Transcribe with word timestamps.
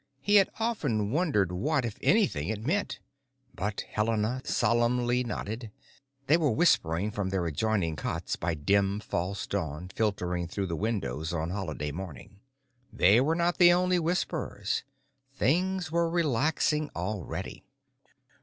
He 0.19 0.37
had 0.37 0.49
often 0.59 1.11
wondered 1.11 1.51
what, 1.51 1.85
if 1.85 1.99
anything, 2.01 2.49
it 2.49 2.65
meant. 2.65 2.99
But 3.53 3.81
Helena 3.81 4.41
solemnly 4.43 5.23
nodded. 5.23 5.69
They 6.25 6.37
were 6.37 6.49
whispering 6.49 7.11
from 7.11 7.29
their 7.29 7.45
adjoining 7.45 7.95
cots 7.97 8.35
by 8.35 8.55
dim, 8.55 8.99
false 8.99 9.45
dawn 9.45 9.89
filtering 9.89 10.47
through 10.47 10.65
the 10.65 10.75
windows 10.75 11.33
on 11.33 11.51
Holiday 11.51 11.91
morning. 11.91 12.39
They 12.91 13.21
were 13.21 13.35
not 13.35 13.59
the 13.59 13.71
only 13.73 13.99
whisperers. 13.99 14.81
Things 15.35 15.91
were 15.91 16.09
relaxing 16.09 16.89
already. 16.95 17.63